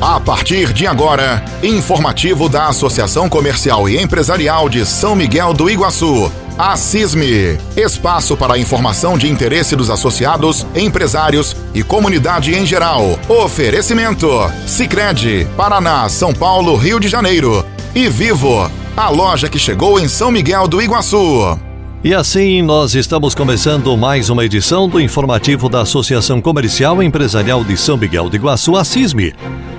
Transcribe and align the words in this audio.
A 0.00 0.18
partir 0.18 0.72
de 0.72 0.86
agora, 0.86 1.44
informativo 1.62 2.48
da 2.48 2.68
Associação 2.68 3.28
Comercial 3.28 3.86
e 3.86 4.00
Empresarial 4.00 4.66
de 4.66 4.86
São 4.86 5.14
Miguel 5.14 5.52
do 5.52 5.68
Iguaçu. 5.68 6.32
A 6.56 6.74
CISME, 6.74 7.58
espaço 7.76 8.34
para 8.34 8.56
informação 8.56 9.18
de 9.18 9.28
interesse 9.28 9.76
dos 9.76 9.90
associados, 9.90 10.66
empresários 10.74 11.54
e 11.74 11.82
comunidade 11.82 12.54
em 12.54 12.64
geral. 12.64 13.18
Oferecimento: 13.28 14.26
Sicredi, 14.66 15.46
Paraná, 15.54 16.08
São 16.08 16.32
Paulo, 16.32 16.76
Rio 16.76 16.98
de 16.98 17.06
Janeiro. 17.06 17.62
E 17.94 18.08
Vivo, 18.08 18.70
a 18.96 19.08
loja 19.10 19.50
que 19.50 19.58
chegou 19.58 20.00
em 20.00 20.08
São 20.08 20.30
Miguel 20.30 20.66
do 20.66 20.80
Iguaçu. 20.80 21.58
E 22.02 22.14
assim 22.14 22.62
nós 22.62 22.94
estamos 22.94 23.34
começando 23.34 23.94
mais 23.98 24.30
uma 24.30 24.46
edição 24.46 24.88
do 24.88 24.98
informativo 24.98 25.68
da 25.68 25.82
Associação 25.82 26.40
Comercial 26.40 27.02
e 27.02 27.06
Empresarial 27.06 27.62
de 27.62 27.76
São 27.76 27.98
Miguel 27.98 28.30
do 28.30 28.36
Iguaçu, 28.36 28.76
a 28.76 28.82
CISME. 28.82 29.34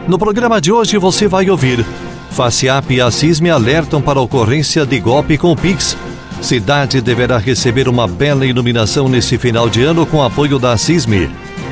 No 0.07 0.18
programa 0.18 0.59
de 0.59 0.71
hoje 0.71 0.97
você 0.97 1.28
vai 1.28 1.50
ouvir: 1.50 1.86
FACIAP 2.32 2.92
e 2.92 3.01
a 3.01 3.11
CISME 3.11 3.50
alertam 3.50 4.01
para 4.01 4.19
ocorrência 4.19 4.86
de 4.86 5.00
golpe 5.00 5.37
com 5.37 5.51
o 5.51 5.55
Pix. 5.55 5.96
Cidade 6.42 7.01
deverá 7.01 7.37
receber 7.37 7.87
uma 7.87 8.07
bela 8.07 8.45
iluminação 8.45 9.07
nesse 9.07 9.37
final 9.37 9.69
de 9.69 9.83
ano 9.83 10.06
com 10.06 10.23
apoio 10.23 10.57
da 10.57 10.75
CISME. 10.75 11.29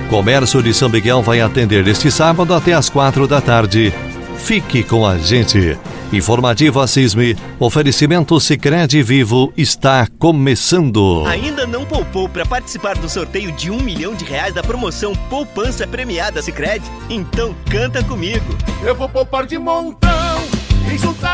Comércio 0.10 0.62
de 0.62 0.74
São 0.74 0.90
Miguel 0.90 1.22
vai 1.24 1.42
atender 1.42 1.88
este 1.88 2.12
sábado 2.12 2.54
até 2.54 2.74
às 2.74 2.88
quatro 2.88 3.28
da 3.28 3.42
tarde. 3.42 3.92
Fique 4.40 4.84
com 4.84 5.06
a 5.06 5.18
gente. 5.18 5.78
Informativo 6.12 6.80
Assisme, 6.80 7.38
oferecimento 7.60 8.40
Sicredi 8.40 9.04
Vivo 9.04 9.54
está 9.56 10.08
começando. 10.18 11.24
Ainda 11.28 11.68
não 11.68 11.86
poupou 11.86 12.28
para 12.28 12.46
participar 12.46 12.98
do 12.98 13.08
sorteio 13.08 13.52
de 13.52 13.70
um 13.70 13.80
milhão 13.80 14.16
de 14.16 14.26
reais 14.26 14.54
da 14.54 14.64
promoção 14.64 15.14
Poupança 15.30 15.86
Premiada 15.86 16.42
Sicredi? 16.42 16.86
Então 17.10 17.56
canta 17.70 18.04
comigo. 18.04 18.58
Eu 18.84 18.96
vou 18.96 19.08
poupar 19.08 19.46
de 19.46 19.60
montão 19.60 20.10
e 20.92 20.98
juntar 20.98 21.29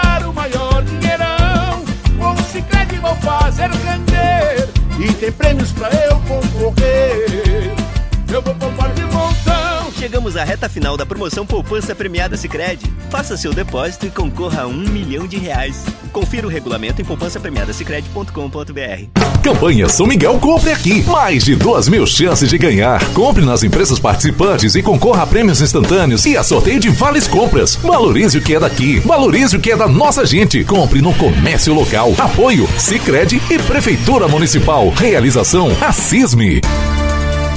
Chegamos 10.06 10.38
à 10.38 10.44
reta 10.44 10.70
final 10.70 10.96
da 10.96 11.04
promoção 11.04 11.48
Poupança 11.48 11.96
Premiada 11.96 12.38
Sicredi. 12.38 12.86
Faça 13.10 13.36
seu 13.36 13.52
depósito 13.52 14.06
e 14.06 14.12
concorra 14.12 14.62
a 14.62 14.68
um 14.68 14.78
milhão 14.78 15.26
de 15.26 15.36
reais. 15.36 15.84
Confira 16.12 16.46
o 16.46 16.50
regulamento 16.50 17.02
em 17.02 17.06
poupançapremiadasicredi.com.br. 17.06 19.42
Campanha 19.42 19.90
São 19.90 20.06
Miguel 20.06 20.38
Compre 20.38 20.74
Aqui. 20.74 21.02
Mais 21.06 21.44
de 21.44 21.56
duas 21.56 21.90
mil 21.90 22.06
chances 22.06 22.52
de 22.52 22.56
ganhar. 22.56 23.04
Compre 23.16 23.44
nas 23.44 23.64
empresas 23.64 23.98
participantes 23.98 24.76
e 24.76 24.84
concorra 24.84 25.24
a 25.24 25.28
prêmios 25.28 25.60
instantâneos 25.60 26.24
e 26.28 26.38
a 26.38 26.44
sorteio 26.44 26.80
de 26.80 26.90
vales 26.90 27.28
compras. 27.28 27.76
Valorize 27.76 28.38
o 28.38 28.42
que 28.44 28.54
é 28.54 28.60
daqui. 28.60 29.00
Valorize 29.00 29.58
o 29.58 29.60
que 29.60 29.72
é 29.72 29.76
da 29.76 29.88
nossa 29.88 30.24
gente. 30.24 30.64
Compre 30.64 31.02
no 31.02 31.16
comércio 31.16 31.74
local. 31.74 32.14
Apoio 32.20 32.70
Sicredi 32.78 33.42
e 33.50 33.58
Prefeitura 33.58 34.28
Municipal. 34.28 34.88
Realização 34.92 35.76
Assisme. 35.82 36.62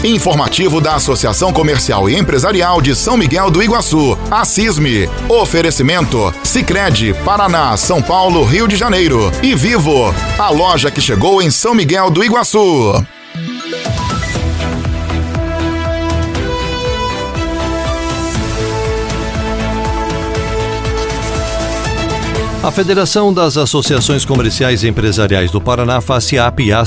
Informativo 0.05 0.81
da 0.81 0.95
Associação 0.95 1.53
Comercial 1.53 2.09
e 2.09 2.17
Empresarial 2.17 2.81
de 2.81 2.95
São 2.95 3.17
Miguel 3.17 3.51
do 3.51 3.61
Iguaçu, 3.61 4.17
a. 4.31 5.09
Oferecimento: 5.29 6.33
Sicredi, 6.45 7.15
Paraná, 7.25 7.77
São 7.77 8.01
Paulo, 8.01 8.45
Rio 8.45 8.69
de 8.69 8.77
Janeiro. 8.77 9.33
E 9.43 9.55
Vivo, 9.57 10.15
a 10.39 10.51
loja 10.51 10.91
que 10.91 11.01
chegou 11.01 11.43
em 11.43 11.51
São 11.51 11.75
Miguel 11.75 12.11
do 12.11 12.23
Iguaçu. 12.23 13.05
A 22.69 22.71
Federação 22.71 23.33
das 23.33 23.57
Associações 23.57 24.27
Comerciais 24.27 24.83
e 24.83 24.89
Empresariais 24.89 25.51
do 25.51 25.59
Paraná, 25.59 26.03
FACIAP 26.03 26.65
e 26.65 26.71
a 26.71 26.85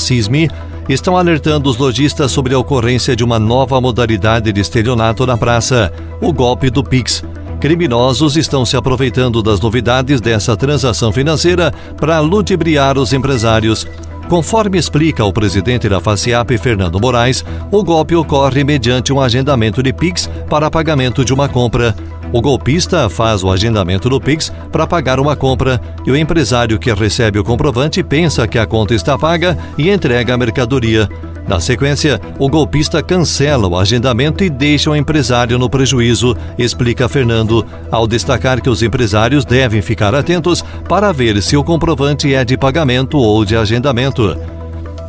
estão 0.88 1.18
alertando 1.18 1.68
os 1.68 1.76
lojistas 1.76 2.32
sobre 2.32 2.54
a 2.54 2.60
ocorrência 2.60 3.16
de 3.16 3.24
uma 3.24 3.40
nova 3.40 3.82
modalidade 3.82 4.54
de 4.54 4.62
estelionato 4.62 5.26
na 5.26 5.36
praça, 5.36 5.92
o 6.22 6.32
golpe 6.32 6.70
do 6.70 6.84
Pix. 6.84 7.24
Criminosos 7.60 8.38
estão 8.38 8.64
se 8.64 8.78
aproveitando 8.78 9.42
das 9.42 9.60
novidades 9.60 10.22
dessa 10.22 10.56
transação 10.56 11.12
financeira 11.12 11.74
para 11.98 12.20
ludibriar 12.20 12.96
os 13.00 13.12
empresários. 13.12 13.88
Conforme 14.30 14.78
explica 14.78 15.26
o 15.26 15.34
presidente 15.34 15.90
da 15.90 16.00
FACIAP, 16.00 16.60
Fernando 16.60 17.02
Moraes, 17.02 17.44
o 17.72 17.84
golpe 17.84 18.16
ocorre 18.16 18.64
mediante 18.64 19.12
um 19.12 19.20
agendamento 19.20 19.82
de 19.82 19.92
Pix 19.92 20.30
para 20.48 20.70
pagamento 20.70 21.26
de 21.26 21.34
uma 21.34 21.50
compra. 21.50 21.96
O 22.34 22.42
golpista 22.42 23.10
faz 23.10 23.44
o 23.44 23.52
agendamento 23.52 24.10
do 24.10 24.20
Pix 24.20 24.54
para 24.72 24.88
pagar 24.88 25.20
uma 25.20 25.36
compra 25.36 25.82
e 26.06 26.12
o 26.12 26.16
empresário 26.16 26.80
que 26.80 26.94
recebe 26.94 27.38
o 27.38 27.44
comprovante 27.44 28.02
pensa 28.02 28.48
que 28.48 28.58
a 28.58 28.66
conta 28.66 28.94
está 28.94 29.18
paga 29.18 29.58
e 29.78 29.90
entrega 29.90 30.34
a 30.34 30.38
mercadoria. 30.38 31.10
Na 31.46 31.60
sequência, 31.60 32.22
o 32.40 32.48
golpista 32.48 33.04
cancela 33.04 33.68
o 33.68 33.78
agendamento 33.78 34.46
e 34.46 34.50
deixa 34.50 34.90
o 34.90 34.96
empresário 34.96 35.60
no 35.60 35.70
prejuízo, 35.70 36.38
explica 36.58 37.10
Fernando, 37.10 37.66
ao 37.92 38.08
destacar 38.08 38.62
que 38.62 38.70
os 38.70 38.82
empresários 38.82 39.44
devem 39.44 39.82
ficar 39.82 40.16
atentos 40.16 40.64
para 40.88 41.12
ver 41.12 41.42
se 41.42 41.58
o 41.58 41.64
comprovante 41.64 42.34
é 42.34 42.46
de 42.46 42.58
pagamento 42.58 43.18
ou 43.18 43.44
de 43.44 43.58
agendamento. 43.58 44.38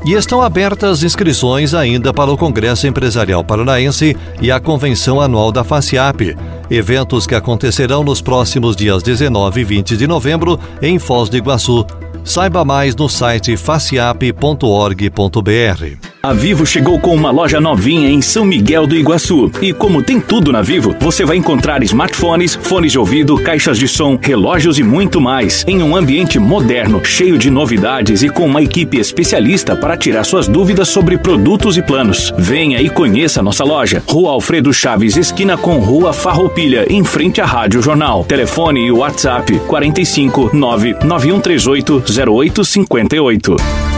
E 0.04 0.14
estão 0.14 0.42
abertas 0.42 1.04
inscrições 1.04 1.74
ainda 1.74 2.12
para 2.12 2.32
o 2.32 2.36
Congresso 2.36 2.88
Empresarial 2.88 3.44
Paranaense 3.44 4.16
e 4.40 4.50
a 4.50 4.58
Convenção 4.58 5.20
Anual 5.20 5.52
da 5.52 5.62
FACIAP, 5.62 6.34
eventos 6.76 7.26
que 7.26 7.34
acontecerão 7.34 8.02
nos 8.02 8.20
próximos 8.20 8.74
dias 8.74 9.02
19 9.02 9.60
e 9.60 9.64
20 9.64 9.96
de 9.96 10.06
novembro 10.06 10.58
em 10.80 10.98
Foz 10.98 11.28
do 11.28 11.36
Iguaçu. 11.36 11.86
Saiba 12.24 12.64
mais 12.64 12.96
no 12.96 13.08
site 13.08 13.56
faciap.org.br. 13.56 16.11
A 16.24 16.32
Vivo 16.32 16.64
chegou 16.64 17.00
com 17.00 17.12
uma 17.12 17.32
loja 17.32 17.60
novinha 17.60 18.08
em 18.08 18.22
São 18.22 18.44
Miguel 18.44 18.86
do 18.86 18.94
Iguaçu. 18.94 19.50
E 19.60 19.72
como 19.72 20.04
tem 20.04 20.20
tudo 20.20 20.52
na 20.52 20.62
Vivo, 20.62 20.94
você 21.00 21.24
vai 21.24 21.36
encontrar 21.36 21.82
smartphones, 21.82 22.54
fones 22.54 22.92
de 22.92 22.98
ouvido, 23.00 23.36
caixas 23.38 23.76
de 23.76 23.88
som, 23.88 24.16
relógios 24.22 24.78
e 24.78 24.84
muito 24.84 25.20
mais. 25.20 25.64
Em 25.66 25.82
um 25.82 25.96
ambiente 25.96 26.38
moderno, 26.38 27.04
cheio 27.04 27.36
de 27.36 27.50
novidades 27.50 28.22
e 28.22 28.28
com 28.28 28.46
uma 28.46 28.62
equipe 28.62 28.98
especialista 28.98 29.74
para 29.74 29.96
tirar 29.96 30.22
suas 30.22 30.46
dúvidas 30.46 30.86
sobre 30.86 31.18
produtos 31.18 31.76
e 31.76 31.82
planos. 31.82 32.32
Venha 32.38 32.80
e 32.80 32.88
conheça 32.88 33.42
nossa 33.42 33.64
loja. 33.64 34.00
Rua 34.06 34.30
Alfredo 34.30 34.72
Chaves, 34.72 35.16
esquina 35.16 35.56
com 35.56 35.80
Rua 35.80 36.12
Farroupilha, 36.12 36.86
em 36.88 37.02
frente 37.02 37.40
à 37.40 37.46
Rádio 37.46 37.82
Jornal. 37.82 38.24
Telefone 38.24 38.86
e 38.86 38.92
WhatsApp 38.92 39.58
45 39.66 40.50
99138 40.54 42.04
0858. 42.30 43.91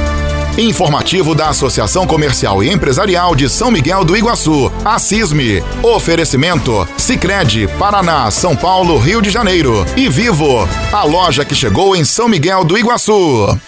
Informativo 0.57 1.35
da 1.35 1.49
Associação 1.49 2.07
Comercial 2.07 2.63
e 2.63 2.71
Empresarial 2.71 3.35
de 3.35 3.49
São 3.49 3.73
Miguel 3.73 4.05
do 4.05 4.17
Iguaçu, 4.17 4.71
a 4.85 5.01
CISME. 5.01 5.61
Oferecimento: 5.83 6.87
Sicredi, 6.97 7.67
Paraná, 7.77 8.31
São 8.31 8.55
Paulo, 8.55 8.97
Rio 8.97 9.21
de 9.21 9.31
Janeiro. 9.31 9.85
E 9.97 10.09
Vivo, 10.09 10.69
a 10.93 11.03
loja 11.03 11.45
que 11.45 11.57
chegou 11.57 11.97
em 11.97 12.05
São 12.05 12.29
Miguel 12.29 12.63
do 12.63 12.79
Iguaçu. 12.79 13.59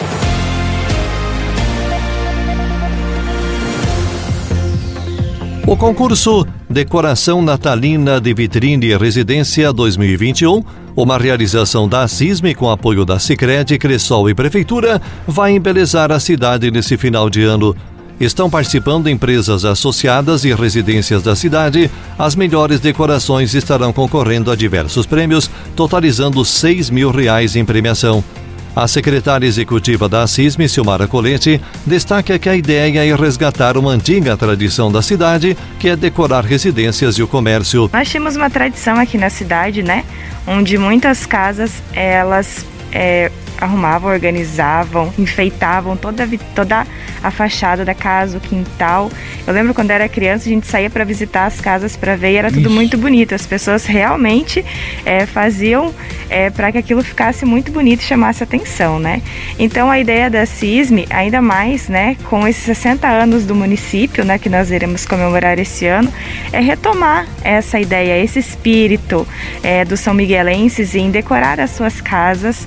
O 5.66 5.76
concurso 5.76 6.46
Decoração 6.70 7.42
Natalina 7.42 8.20
de 8.20 8.32
Vitrine 8.32 8.86
e 8.86 8.96
Residência 8.96 9.72
2021, 9.72 10.62
uma 10.94 11.18
realização 11.18 11.88
da 11.88 12.06
CISME 12.06 12.54
com 12.54 12.70
apoio 12.70 13.04
da 13.04 13.18
Sicredi, 13.18 13.76
Cressol 13.76 14.30
e 14.30 14.34
Prefeitura, 14.34 15.02
vai 15.26 15.56
embelezar 15.56 16.12
a 16.12 16.20
cidade 16.20 16.70
nesse 16.70 16.96
final 16.96 17.28
de 17.28 17.42
ano. 17.42 17.74
Estão 18.20 18.48
participando 18.48 19.08
empresas 19.08 19.64
associadas 19.64 20.44
e 20.44 20.54
residências 20.54 21.20
da 21.20 21.34
cidade. 21.34 21.90
As 22.16 22.36
melhores 22.36 22.78
decorações 22.78 23.52
estarão 23.52 23.92
concorrendo 23.92 24.52
a 24.52 24.54
diversos 24.54 25.04
prêmios, 25.04 25.50
totalizando 25.74 26.44
6 26.44 26.90
mil 26.90 27.10
reais 27.10 27.56
em 27.56 27.64
premiação. 27.64 28.22
A 28.76 28.86
secretária 28.86 29.46
executiva 29.46 30.06
da 30.06 30.26
CISM, 30.26 30.68
Silmara 30.68 31.08
Colete, 31.08 31.58
destaca 31.86 32.38
que 32.38 32.46
a 32.46 32.54
ideia 32.54 33.10
é 33.10 33.16
resgatar 33.16 33.78
uma 33.78 33.90
antiga 33.90 34.36
tradição 34.36 34.92
da 34.92 35.00
cidade, 35.00 35.56
que 35.78 35.88
é 35.88 35.96
decorar 35.96 36.44
residências 36.44 37.16
e 37.16 37.22
o 37.22 37.26
comércio. 37.26 37.88
Nós 37.90 38.12
temos 38.12 38.36
uma 38.36 38.50
tradição 38.50 39.00
aqui 39.00 39.16
na 39.16 39.30
cidade, 39.30 39.82
né? 39.82 40.04
Onde 40.46 40.76
muitas 40.76 41.24
casas, 41.24 41.82
elas 41.94 42.66
é, 42.92 43.32
arrumavam, 43.60 44.10
organizavam, 44.10 45.12
enfeitavam 45.18 45.96
toda, 45.96 46.28
toda 46.54 46.86
a 47.22 47.30
fachada 47.30 47.84
da 47.84 47.94
casa, 47.94 48.38
o 48.38 48.40
quintal. 48.40 49.10
Eu 49.46 49.52
lembro 49.52 49.74
quando 49.74 49.90
era 49.90 50.08
criança, 50.08 50.48
a 50.48 50.52
gente 50.52 50.66
saía 50.66 50.90
para 50.90 51.04
visitar 51.04 51.46
as 51.46 51.60
casas 51.60 51.96
para 51.96 52.16
ver 52.16 52.32
e 52.32 52.36
era 52.36 52.48
tudo 52.48 52.66
Ixi. 52.66 52.74
muito 52.74 52.98
bonito. 52.98 53.34
As 53.34 53.46
pessoas 53.46 53.84
realmente 53.86 54.64
é, 55.04 55.26
faziam 55.26 55.94
é, 56.28 56.50
para 56.50 56.72
que 56.72 56.78
aquilo 56.78 57.02
ficasse 57.02 57.44
muito 57.44 57.72
bonito 57.72 58.00
e 58.00 58.04
chamasse 58.04 58.42
atenção, 58.42 58.98
né? 58.98 59.22
Então 59.58 59.90
a 59.90 59.98
ideia 59.98 60.28
da 60.28 60.44
CISME, 60.44 61.06
ainda 61.10 61.40
mais, 61.40 61.88
né, 61.88 62.16
com 62.24 62.46
esses 62.46 62.62
60 62.64 63.08
anos 63.08 63.44
do 63.44 63.54
município, 63.54 64.24
né, 64.24 64.38
que 64.38 64.48
nós 64.48 64.70
iremos 64.70 65.06
comemorar 65.06 65.58
esse 65.58 65.86
ano, 65.86 66.12
é 66.52 66.60
retomar 66.60 67.26
essa 67.42 67.78
ideia, 67.80 68.22
esse 68.22 68.38
espírito 68.38 69.26
é, 69.62 69.84
dos 69.84 70.00
São 70.00 70.14
Miguelenses 70.14 70.94
em 70.94 71.10
decorar 71.10 71.60
as 71.60 71.70
suas 71.70 72.00
casas 72.00 72.66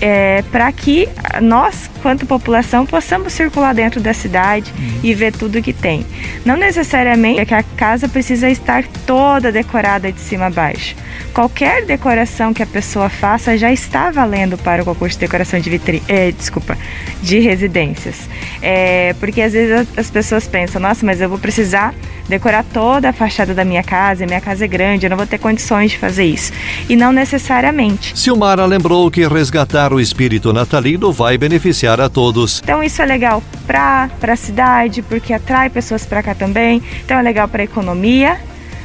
é, 0.00 0.42
para 0.50 0.70
que 0.72 1.08
nós, 1.40 1.90
quanto 2.02 2.26
população, 2.26 2.86
possamos 2.86 3.32
circular 3.32 3.74
dentro 3.74 4.00
da 4.00 4.12
cidade 4.12 4.72
uhum. 4.78 5.00
e 5.02 5.14
ver 5.14 5.32
tudo 5.32 5.62
que 5.62 5.72
tem. 5.72 6.06
Não 6.44 6.56
necessariamente 6.56 7.40
é 7.40 7.44
que 7.44 7.54
a 7.54 7.62
casa 7.62 8.08
precisa 8.08 8.48
estar 8.48 8.84
toda 9.06 9.50
decorada 9.50 10.10
de 10.10 10.20
cima 10.20 10.46
a 10.46 10.50
baixo. 10.50 10.94
Qualquer 11.32 11.84
decoração 11.84 12.54
que 12.54 12.62
a 12.62 12.66
pessoa 12.66 13.08
faça 13.08 13.56
já 13.56 13.72
está 13.72 14.10
valendo 14.10 14.56
para 14.58 14.82
o 14.82 14.84
concurso 14.84 15.16
de 15.16 15.20
decoração 15.20 15.58
de 15.58 15.70
vitrine, 15.70 16.02
é, 16.08 16.30
desculpa, 16.30 16.76
de 17.22 17.40
residências. 17.40 18.28
É, 18.62 19.14
porque 19.18 19.40
às 19.40 19.52
vezes 19.52 19.88
as 19.96 20.10
pessoas 20.10 20.46
pensam, 20.46 20.80
nossa, 20.80 21.04
mas 21.04 21.20
eu 21.20 21.28
vou 21.28 21.38
precisar 21.38 21.94
decorar 22.28 22.64
toda 22.64 23.10
a 23.10 23.12
fachada 23.12 23.54
da 23.54 23.64
minha 23.64 23.82
casa, 23.82 24.26
minha 24.26 24.40
casa 24.40 24.64
é 24.64 24.68
grande, 24.68 25.06
eu 25.06 25.10
não 25.10 25.16
vou 25.16 25.26
ter 25.26 25.38
condições 25.38 25.92
de 25.92 25.98
fazer 25.98 26.24
isso. 26.24 26.52
E 26.88 26.96
não 26.96 27.12
necessariamente. 27.12 28.18
Silmara 28.18 28.64
lembrou 28.64 29.10
que 29.10 29.26
resgatar 29.26 29.92
o 29.92 30.00
espírito 30.00 30.52
natalino 30.52 31.12
vai 31.12 31.36
beneficiar 31.36 32.00
a 32.00 32.08
todos. 32.08 32.60
Então 32.62 32.82
isso 32.82 33.02
é 33.02 33.06
legal 33.06 33.42
para 33.66 34.10
a 34.22 34.36
cidade, 34.36 35.02
porque 35.02 35.32
atrai 35.32 35.68
pessoas 35.70 36.04
para 36.06 36.22
cá 36.22 36.34
também. 36.34 36.82
Então 37.04 37.18
é 37.18 37.22
legal 37.22 37.48
para 37.48 37.62
a 37.62 37.64
economia, 37.64 38.38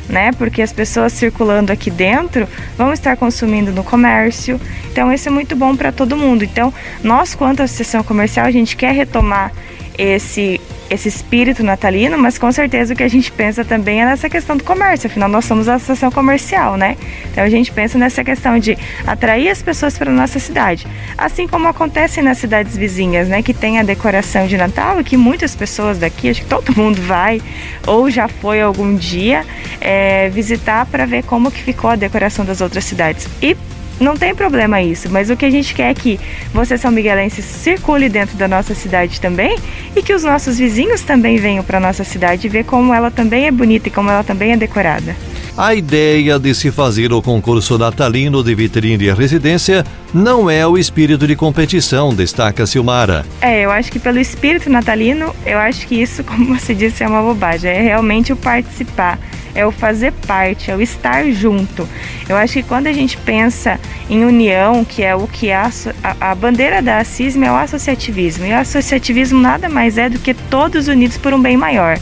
né? 0.08 0.32
Porque 0.34 0.62
as 0.62 0.74
pessoas 0.74 1.14
circulando 1.14 1.72
aqui 1.72 1.90
dentro 1.90 2.48
vão 2.78 2.92
estar 2.92 3.16
consumindo 3.16 3.72
no 3.72 3.84
comércio. 3.84 4.60
Então 4.92 5.14
isso 5.14 5.30
é 5.30 5.32
muito 5.32 5.56
bom 5.56 5.76
para 5.76 5.92
todo 5.92 6.18
mundo. 6.18 6.44
Então 6.44 6.74
nós, 7.04 7.36
quanto 7.36 7.62
associação 7.62 8.04
comercial, 8.04 8.46
a 8.46 8.52
gente 8.52 8.76
quer 8.76 8.94
retomar 8.94 9.52
esse 9.98 10.60
esse 10.90 11.08
espírito 11.08 11.64
natalino, 11.64 12.18
mas 12.18 12.38
com 12.38 12.52
certeza 12.52 12.94
o 12.94 12.98
que 12.98 13.04
a 13.04 13.08
gente 13.08 13.32
pensa 13.32 13.64
também 13.64 14.02
é 14.02 14.06
nessa 14.06 14.30
questão 14.30 14.58
do 14.58 14.64
comércio, 14.64 15.08
afinal 15.08 15.30
nós 15.30 15.46
somos 15.46 15.70
a 15.70 15.76
associação 15.76 16.12
comercial, 16.12 16.78
né? 16.78 16.98
Então 17.32 17.44
a 17.44 17.50
gente 17.50 17.72
pensa 17.72 17.98
nessa 17.98 18.24
questão 18.24 18.58
de 18.58 18.78
atrair 19.06 19.50
as 19.50 19.62
pessoas 19.62 19.98
para 19.98 20.10
a 20.10 20.14
nossa 20.14 20.40
cidade, 20.40 20.88
assim 21.18 21.48
como 21.48 21.68
acontece 21.68 22.22
nas 22.22 22.38
cidades 22.38 22.76
vizinhas, 22.76 23.28
né? 23.28 23.42
Que 23.44 23.54
tem 23.54 23.80
a 23.80 23.84
decoração 23.84 24.48
de 24.48 24.58
Natal 24.58 25.00
e 25.00 25.04
que 25.04 25.18
muitas 25.18 25.56
pessoas 25.56 26.00
daqui, 26.00 26.30
acho 26.30 26.42
que 26.42 26.48
todo 26.48 26.76
mundo 26.76 27.02
vai 27.02 27.42
ou 27.86 28.10
já 28.10 28.28
foi 28.28 28.62
algum 28.62 28.96
dia 28.96 29.46
é, 29.80 30.30
visitar 30.30 30.86
para 30.86 31.06
ver 31.06 31.24
como 31.24 31.52
que 31.52 31.62
ficou 31.62 31.90
a 31.90 31.96
decoração 31.96 32.44
das 32.44 32.62
outras 32.62 32.86
cidades. 32.86 33.28
E 33.42 33.56
não 34.00 34.16
tem 34.16 34.34
problema 34.34 34.82
isso, 34.82 35.10
mas 35.10 35.30
o 35.30 35.36
que 35.36 35.46
a 35.46 35.50
gente 35.50 35.74
quer 35.74 35.92
é 35.92 35.94
que 35.94 36.20
você, 36.54 36.78
São 36.78 36.92
Miguelense, 36.92 37.42
circule 37.42 38.10
dentro 38.10 38.38
da 38.38 38.48
nossa 38.48 38.74
cidade 38.74 39.20
também 39.20 39.58
e 39.96 40.02
que 40.02 40.14
os 40.14 40.24
nossos 40.24 40.58
vizinhos 40.58 41.02
também 41.02 41.38
venham 41.38 41.64
para 41.64 41.80
nossa 41.80 42.04
cidade 42.04 42.48
e 42.48 42.50
ver 42.50 42.66
como 42.66 42.94
ela 42.94 43.12
também 43.12 43.48
é 43.48 43.52
bonita 43.52 43.88
e 43.88 43.92
como 43.92 44.10
ela 44.10 44.24
também 44.24 44.52
é 44.52 44.58
decorada. 44.58 45.16
A 45.58 45.76
ideia 45.76 46.40
de 46.40 46.56
se 46.56 46.72
fazer 46.72 47.12
o 47.12 47.22
concurso 47.22 47.78
natalino 47.78 48.42
de 48.42 48.56
vitrine 48.56 49.06
e 49.06 49.14
residência 49.14 49.84
não 50.14 50.50
é 50.50 50.66
o 50.66 50.78
espírito 50.78 51.28
de 51.28 51.36
competição, 51.36 52.16
destaca 52.16 52.66
Silmara. 52.66 53.26
É, 53.42 53.66
eu 53.66 53.72
acho 53.72 53.92
que 53.92 54.00
pelo 54.00 54.20
espírito 54.20 54.70
natalino, 54.70 55.36
eu 55.46 55.58
acho 55.58 55.86
que 55.86 56.02
isso, 56.02 56.24
como 56.26 56.58
você 56.58 56.74
disse, 56.74 57.04
é 57.04 57.08
uma 57.08 57.22
bobagem. 57.22 57.70
É 57.70 57.82
realmente 57.82 58.32
o 58.32 58.38
participar 58.38 59.20
é 59.60 59.66
o 59.66 59.72
fazer 59.72 60.14
parte, 60.26 60.72
é 60.72 60.76
o 60.76 60.82
estar 60.82 61.30
junto. 61.32 61.88
Eu 62.28 62.36
acho 62.38 62.54
que 62.54 62.64
quando 62.64 62.88
a 62.88 62.94
gente 62.94 63.18
pensa 63.18 63.80
em 64.10 64.24
união, 64.24 64.86
que 64.86 65.04
é 65.04 65.16
o 65.16 65.28
que 65.28 65.52
a, 65.52 65.70
a, 66.04 66.32
a 66.32 66.36
bandeira 66.36 66.82
da 66.82 67.00
ACISM 67.00 67.44
é 67.44 67.52
o 67.52 67.56
associativismo. 67.56 68.46
E 68.46 68.52
o 68.52 68.58
associativismo 68.58 69.40
nada 69.40 69.68
mais 69.68 69.98
é 69.98 70.10
do 70.10 70.20
que 70.20 70.34
todos 70.34 70.88
unidos 70.88 71.18
por 71.18 71.34
um 71.34 71.42
bem 71.42 71.58
maior. 71.58 72.00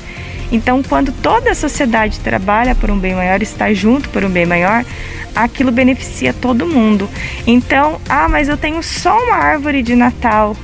Então, 0.51 0.81
quando 0.81 1.11
toda 1.11 1.51
a 1.51 1.55
sociedade 1.55 2.19
trabalha 2.19 2.73
por 2.73 2.89
um 2.89 2.97
bem 2.97 3.13
maior, 3.13 3.41
está 3.41 3.73
junto 3.73 4.07
por 4.09 4.23
um 4.23 4.29
bem 4.29 4.45
maior, 4.45 4.85
aquilo 5.35 5.71
beneficia 5.71 6.33
todo 6.33 6.65
mundo. 6.65 7.09
Então, 7.45 7.99
ah, 8.07 8.29
mas 8.29 8.47
eu 8.47 8.55
tenho 8.55 8.81
só 8.81 9.17
uma 9.17 9.35
árvore 9.35 9.83
de 9.83 9.95
Natal 9.95 10.55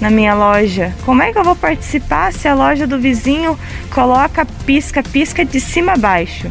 na 0.00 0.10
minha 0.10 0.34
loja. 0.34 0.92
Como 1.04 1.22
é 1.22 1.32
que 1.32 1.38
eu 1.38 1.44
vou 1.44 1.56
participar 1.56 2.32
se 2.32 2.48
a 2.48 2.54
loja 2.54 2.86
do 2.86 2.98
vizinho 2.98 3.58
coloca 3.90 4.46
pisca, 4.66 5.02
pisca 5.02 5.44
de 5.44 5.60
cima 5.60 5.92
a 5.92 5.96
baixo? 5.96 6.50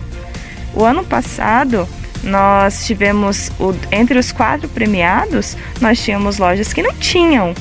O 0.74 0.84
ano 0.84 1.04
passado 1.04 1.88
nós 2.24 2.86
tivemos 2.86 3.52
o, 3.60 3.76
entre 3.92 4.18
os 4.18 4.32
quatro 4.32 4.70
premiados, 4.70 5.58
nós 5.82 6.02
tínhamos 6.02 6.38
lojas 6.38 6.72
que 6.72 6.82
não 6.82 6.94
tinham 6.94 7.54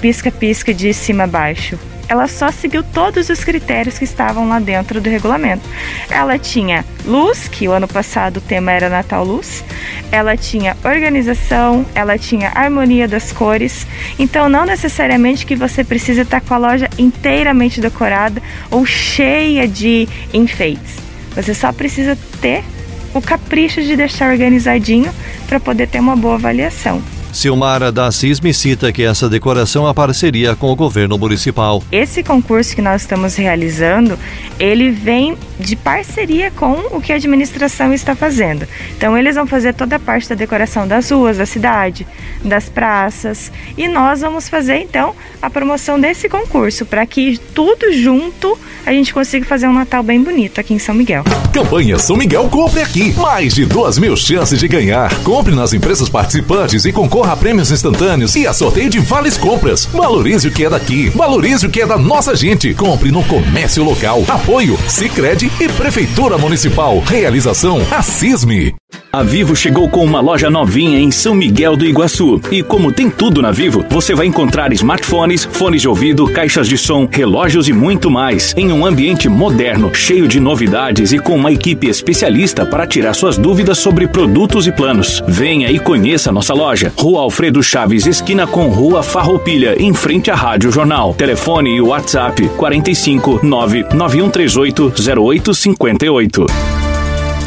pisca-pisca 0.00 0.70
é, 0.70 0.74
de 0.74 0.92
cima 0.92 1.24
a 1.24 1.26
baixo 1.26 1.78
ela 2.08 2.26
só 2.28 2.50
seguiu 2.50 2.82
todos 2.82 3.28
os 3.28 3.42
critérios 3.42 3.98
que 3.98 4.04
estavam 4.04 4.48
lá 4.48 4.58
dentro 4.58 5.00
do 5.00 5.08
regulamento. 5.08 5.62
Ela 6.10 6.38
tinha 6.38 6.84
luz, 7.04 7.48
que 7.48 7.68
o 7.68 7.72
ano 7.72 7.88
passado 7.88 8.38
o 8.38 8.40
tema 8.40 8.72
era 8.72 8.88
Natal 8.88 9.24
Luz, 9.24 9.64
ela 10.10 10.36
tinha 10.36 10.76
organização, 10.84 11.84
ela 11.94 12.18
tinha 12.18 12.50
harmonia 12.54 13.08
das 13.08 13.32
cores. 13.32 13.86
Então, 14.18 14.48
não 14.48 14.64
necessariamente 14.64 15.46
que 15.46 15.56
você 15.56 15.84
precisa 15.84 16.22
estar 16.22 16.40
com 16.40 16.54
a 16.54 16.58
loja 16.58 16.88
inteiramente 16.98 17.80
decorada 17.80 18.42
ou 18.70 18.84
cheia 18.84 19.66
de 19.66 20.08
enfeites. 20.32 20.98
Você 21.34 21.52
só 21.52 21.72
precisa 21.72 22.16
ter 22.40 22.64
o 23.12 23.20
capricho 23.20 23.82
de 23.82 23.96
deixar 23.96 24.30
organizadinho 24.30 25.12
para 25.46 25.60
poder 25.60 25.88
ter 25.88 26.00
uma 26.00 26.16
boa 26.16 26.34
avaliação. 26.34 27.02
Silmara 27.34 27.90
da 27.90 28.12
CISM 28.12 28.52
cita 28.52 28.92
que 28.92 29.02
essa 29.02 29.28
decoração 29.28 29.88
é 29.88 29.92
parceria 29.92 30.54
com 30.54 30.70
o 30.70 30.76
governo 30.76 31.18
municipal. 31.18 31.82
Esse 31.90 32.22
concurso 32.22 32.76
que 32.76 32.80
nós 32.80 33.02
estamos 33.02 33.34
realizando, 33.34 34.16
ele 34.56 34.92
vem 34.92 35.36
de 35.58 35.74
parceria 35.74 36.52
com 36.52 36.74
o 36.92 37.00
que 37.00 37.12
a 37.12 37.16
administração 37.16 37.92
está 37.92 38.14
fazendo. 38.14 38.68
Então 38.96 39.18
eles 39.18 39.34
vão 39.34 39.48
fazer 39.48 39.74
toda 39.74 39.96
a 39.96 39.98
parte 39.98 40.28
da 40.28 40.36
decoração 40.36 40.86
das 40.86 41.10
ruas 41.10 41.36
da 41.38 41.44
cidade, 41.44 42.06
das 42.44 42.68
praças, 42.68 43.50
e 43.76 43.88
nós 43.88 44.20
vamos 44.20 44.48
fazer 44.48 44.76
então 44.76 45.12
a 45.42 45.50
promoção 45.50 46.00
desse 46.00 46.28
concurso 46.28 46.86
para 46.86 47.04
que 47.04 47.38
tudo 47.52 47.92
junto 47.92 48.56
a 48.86 48.92
gente 48.92 49.12
consiga 49.12 49.44
fazer 49.44 49.66
um 49.66 49.72
Natal 49.72 50.02
bem 50.02 50.22
bonito 50.22 50.60
aqui 50.60 50.72
em 50.72 50.78
São 50.78 50.94
Miguel. 50.94 51.24
Campanha 51.52 51.98
São 51.98 52.16
Miguel 52.16 52.48
Compre 52.48 52.80
Aqui. 52.80 53.12
Mais 53.14 53.54
de 53.54 53.66
duas 53.66 53.98
mil 53.98 54.16
chances 54.16 54.60
de 54.60 54.68
ganhar. 54.68 55.12
Compre 55.24 55.54
nas 55.54 55.72
empresas 55.72 56.08
participantes 56.08 56.84
e 56.84 56.92
concorra 56.92 57.23
a 57.32 57.36
prêmios 57.36 57.70
instantâneos 57.70 58.34
e 58.36 58.46
a 58.46 58.52
sorteio 58.52 58.90
de 58.90 58.98
vales 58.98 59.36
compras. 59.36 59.86
Valorize 59.86 60.48
o 60.48 60.50
que 60.50 60.64
é 60.64 60.70
daqui. 60.70 61.10
Valorize 61.10 61.66
o 61.66 61.70
que 61.70 61.82
é 61.82 61.86
da 61.86 61.98
nossa 61.98 62.34
gente. 62.34 62.74
Compre 62.74 63.10
no 63.10 63.22
comércio 63.24 63.84
local. 63.84 64.24
Apoio 64.28 64.78
Sicredi 64.88 65.50
e 65.60 65.68
Prefeitura 65.68 66.38
Municipal. 66.38 67.00
Realização 67.00 67.80
Assisme. 67.90 68.74
A 69.14 69.22
Vivo 69.22 69.54
chegou 69.54 69.88
com 69.88 70.04
uma 70.04 70.20
loja 70.20 70.50
novinha 70.50 70.98
em 70.98 71.12
São 71.12 71.36
Miguel 71.36 71.76
do 71.76 71.86
Iguaçu. 71.86 72.40
E 72.50 72.64
como 72.64 72.90
tem 72.90 73.08
tudo 73.08 73.40
na 73.40 73.52
Vivo, 73.52 73.86
você 73.88 74.12
vai 74.12 74.26
encontrar 74.26 74.72
smartphones, 74.72 75.44
fones 75.44 75.82
de 75.82 75.88
ouvido, 75.88 76.26
caixas 76.26 76.66
de 76.66 76.76
som, 76.76 77.08
relógios 77.08 77.68
e 77.68 77.72
muito 77.72 78.10
mais. 78.10 78.52
Em 78.56 78.72
um 78.72 78.84
ambiente 78.84 79.28
moderno, 79.28 79.94
cheio 79.94 80.26
de 80.26 80.40
novidades 80.40 81.12
e 81.12 81.20
com 81.20 81.36
uma 81.36 81.52
equipe 81.52 81.86
especialista 81.86 82.66
para 82.66 82.88
tirar 82.88 83.14
suas 83.14 83.38
dúvidas 83.38 83.78
sobre 83.78 84.08
produtos 84.08 84.66
e 84.66 84.72
planos. 84.72 85.22
Venha 85.28 85.70
e 85.70 85.78
conheça 85.78 86.32
nossa 86.32 86.52
loja. 86.52 86.92
Rua 86.98 87.20
Alfredo 87.20 87.62
Chaves, 87.62 88.06
esquina 88.06 88.48
com 88.48 88.66
Rua 88.66 89.00
Farroupilha, 89.00 89.80
em 89.80 89.94
frente 89.94 90.28
à 90.28 90.34
Rádio 90.34 90.72
Jornal. 90.72 91.14
Telefone 91.14 91.76
e 91.76 91.80
WhatsApp 91.80 92.48
45 92.56 93.46
99138 93.46 94.92
0858. 95.22 96.83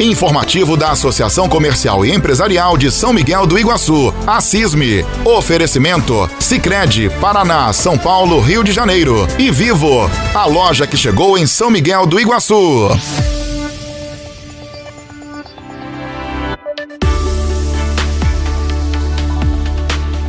Informativo 0.00 0.76
da 0.76 0.92
Associação 0.92 1.48
Comercial 1.48 2.06
e 2.06 2.14
Empresarial 2.14 2.78
de 2.78 2.88
São 2.88 3.12
Miguel 3.12 3.44
do 3.48 3.58
Iguaçu, 3.58 4.14
a 4.24 4.40
CISME. 4.40 5.04
Oferecimento: 5.24 6.30
Sicredi, 6.38 7.10
Paraná, 7.20 7.72
São 7.72 7.98
Paulo, 7.98 8.38
Rio 8.38 8.62
de 8.62 8.70
Janeiro 8.70 9.26
e 9.36 9.50
Vivo, 9.50 10.08
a 10.32 10.46
loja 10.46 10.86
que 10.86 10.96
chegou 10.96 11.36
em 11.36 11.48
São 11.48 11.68
Miguel 11.68 12.06
do 12.06 12.20
Iguaçu. 12.20 12.88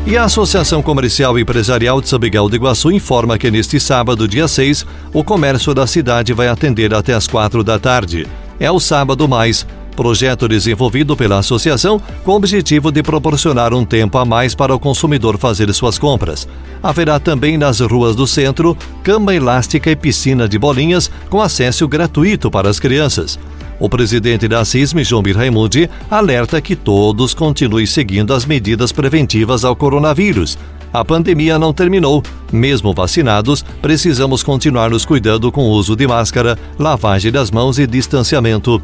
E 0.08 0.18
a 0.18 0.24
Associação 0.24 0.82
Comercial 0.82 1.38
e 1.38 1.44
Empresarial 1.44 2.02
de 2.02 2.10
São 2.10 2.18
Miguel 2.18 2.50
do 2.50 2.56
Iguaçu 2.56 2.92
informa 2.92 3.38
que 3.38 3.52
neste 3.52 3.80
sábado, 3.80 4.28
dia 4.28 4.48
6, 4.48 4.84
o 5.14 5.24
comércio 5.24 5.76
da 5.76 5.86
cidade 5.86 6.34
vai 6.34 6.48
atender 6.48 6.92
até 6.92 7.14
as 7.14 7.28
quatro 7.28 7.64
da 7.64 7.78
tarde. 7.78 8.28
É 8.60 8.70
o 8.70 8.80
sábado 8.80 9.28
mais 9.28 9.66
projeto 10.00 10.48
desenvolvido 10.48 11.14
pela 11.18 11.40
associação 11.40 12.02
com 12.24 12.32
o 12.32 12.36
objetivo 12.36 12.90
de 12.90 13.04
proporcionar 13.04 13.74
um 13.74 13.84
tempo 13.84 14.18
a 14.18 14.24
mais 14.24 14.56
para 14.56 14.74
o 14.74 14.80
consumidor 14.80 15.38
fazer 15.38 15.74
suas 15.74 16.00
compras. 16.00 16.48
Haverá 16.82 17.20
também 17.20 17.58
nas 17.58 17.82
ruas 17.82 18.16
do 18.16 18.26
centro 18.26 18.78
cama 19.04 19.36
elástica 19.36 19.92
e 19.92 19.98
piscina 19.98 20.48
de 20.48 20.58
bolinhas 20.58 21.12
com 21.30 21.42
acesso 21.42 21.86
gratuito 21.86 22.50
para 22.50 22.70
as 22.70 22.80
crianças. 22.80 23.38
O 23.78 23.90
presidente 23.90 24.48
da 24.48 24.64
CISM, 24.64 25.04
João 25.04 25.22
Bir 25.22 25.36
Raimundi, 25.36 25.90
alerta 26.10 26.62
que 26.62 26.78
todos 26.78 27.34
continuem 27.34 27.86
seguindo 27.86 28.34
as 28.34 28.46
medidas 28.46 28.94
preventivas 28.94 29.66
ao 29.66 29.76
coronavírus. 29.76 30.58
A 30.92 31.06
pandemia 31.06 31.60
não 31.60 31.74
terminou. 31.74 32.24
Mesmo 32.52 32.94
vacinados, 32.94 33.64
precisamos 33.82 34.42
continuar 34.42 34.90
nos 34.90 35.06
cuidando 35.06 35.52
com 35.52 35.62
o 35.62 35.72
uso 35.72 35.96
de 35.96 36.08
máscara, 36.08 36.58
lavagem 36.78 37.32
das 37.32 37.52
mãos 37.52 37.78
e 37.78 37.86
distanciamento. 37.86 38.82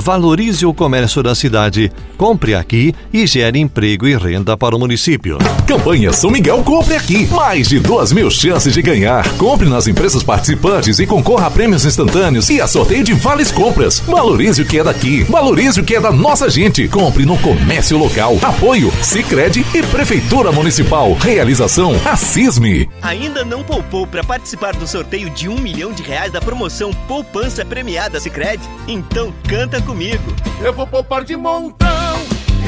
Valorize 0.00 0.64
o 0.64 0.72
comércio 0.72 1.22
da 1.22 1.34
cidade. 1.34 1.92
Compre 2.16 2.54
aqui 2.54 2.94
e 3.12 3.26
gere 3.26 3.58
emprego 3.58 4.08
e 4.08 4.16
renda 4.16 4.56
para 4.56 4.74
o 4.74 4.78
município. 4.78 5.38
Campanha 5.66 6.12
São 6.12 6.30
Miguel 6.30 6.62
Compre 6.62 6.96
Aqui. 6.96 7.26
Mais 7.26 7.68
de 7.68 7.78
duas 7.78 8.12
mil 8.12 8.30
chances 8.30 8.72
de 8.72 8.82
ganhar. 8.82 9.28
Compre 9.36 9.68
nas 9.68 9.86
empresas 9.86 10.22
participantes 10.22 10.98
e 10.98 11.06
concorra 11.06 11.46
a 11.46 11.50
prêmios 11.50 11.84
instantâneos 11.84 12.48
e 12.50 12.60
a 12.60 12.66
sorteio 12.66 13.04
de 13.04 13.12
vales 13.12 13.52
compras. 13.52 14.00
Valorize 14.00 14.62
o 14.62 14.66
que 14.66 14.78
é 14.78 14.84
daqui. 14.84 15.22
Valorize 15.24 15.80
o 15.80 15.84
que 15.84 15.96
é 15.96 16.00
da 16.00 16.10
nossa 16.10 16.48
gente. 16.48 16.88
Compre 16.88 17.24
no 17.24 17.38
comércio 17.38 17.98
local. 17.98 18.38
Apoio 18.42 18.90
Sicredi 19.02 19.64
e 19.74 19.82
Prefeitura 19.82 20.50
Municipal. 20.50 21.12
Realização 21.14 21.94
Assisme. 22.04 22.88
Ainda 23.02 23.44
não 23.44 23.62
poupou 23.62 24.06
para 24.06 24.24
participar 24.24 24.74
do 24.74 24.86
sorteio 24.86 25.28
de 25.30 25.48
um 25.48 25.58
milhão 25.58 25.92
de 25.92 26.02
reais 26.02 26.32
da 26.32 26.40
promoção 26.40 26.90
Poupança 27.06 27.64
Premiada 27.64 28.18
Sicredi? 28.18 28.62
Então 28.88 29.32
canta 29.48 29.80
comigo. 29.90 30.22
Eu 30.62 30.72
vou 30.72 30.86
poupar 30.86 31.24
de 31.24 31.36
montão 31.36 31.88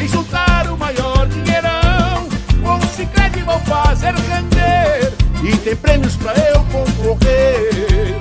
e 0.03 0.09
juntar 0.09 0.69
o 0.69 0.77
maior 0.77 1.29
dinheirão. 1.29 2.29
Com 2.61 2.79
o 2.79 2.87
Cicred 2.89 3.45
vou 3.45 3.61
fazer 3.61 4.13
render 4.15 5.13
e 5.45 5.57
tem 5.59 5.77
prêmios 5.77 6.17
pra 6.17 6.33
eu 6.33 6.65
concorrer. 6.65 8.19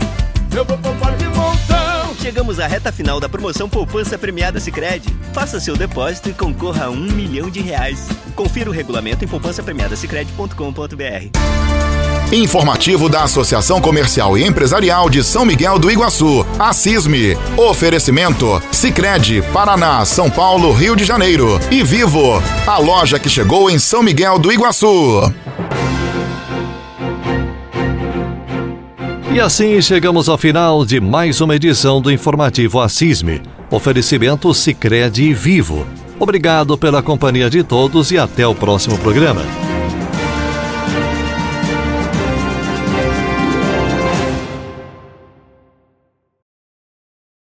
Eu 0.55 0.63
vou 0.63 0.77
poupar 0.77 1.17
de 1.17 1.25
montão. 1.25 2.13
Chegamos 2.19 2.59
à 2.59 2.67
reta 2.67 2.91
final 2.91 3.19
da 3.19 3.27
promoção 3.27 3.67
Poupança 3.67 4.19
Premiada 4.19 4.59
Sicredi. 4.59 5.09
Faça 5.33 5.59
seu 5.59 5.75
depósito 5.75 6.29
e 6.29 6.33
concorra 6.33 6.85
a 6.85 6.91
um 6.91 7.01
milhão 7.01 7.49
de 7.49 7.59
reais. 7.59 8.07
Confira 8.35 8.69
o 8.69 8.73
regulamento 8.73 9.25
em 9.25 9.27
poupançapremiadasicredi.com.br. 9.27 11.90
Informativo 12.31 13.09
da 13.09 13.23
Associação 13.23 13.81
Comercial 13.81 14.37
e 14.37 14.45
Empresarial 14.45 15.09
de 15.09 15.21
São 15.21 15.43
Miguel 15.43 15.77
do 15.77 15.91
Iguaçu, 15.91 16.45
a 16.57 16.71
CISME. 16.71 17.37
Oferecimento: 17.57 18.61
Sicredi, 18.71 19.43
Paraná, 19.51 20.05
São 20.05 20.29
Paulo, 20.29 20.71
Rio 20.71 20.95
de 20.95 21.03
Janeiro 21.03 21.59
e 21.69 21.83
Vivo, 21.83 22.41
a 22.65 22.77
loja 22.77 23.19
que 23.19 23.27
chegou 23.29 23.69
em 23.69 23.77
São 23.77 24.01
Miguel 24.01 24.39
do 24.39 24.49
Iguaçu. 24.49 25.33
E 29.33 29.39
assim 29.39 29.81
chegamos 29.81 30.29
ao 30.29 30.37
final 30.37 30.85
de 30.85 31.01
mais 31.01 31.41
uma 31.41 31.57
edição 31.57 32.01
do 32.01 32.09
informativo 32.09 32.79
Assisme. 32.79 33.41
Oferecimento 33.69 34.53
Sicredi 34.53 35.23
e 35.25 35.33
Vivo. 35.33 35.85
Obrigado 36.17 36.77
pela 36.77 37.01
companhia 37.01 37.49
de 37.49 37.61
todos 37.61 38.09
e 38.09 38.17
até 38.17 38.47
o 38.47 38.55
próximo 38.55 38.97
programa. 38.99 39.41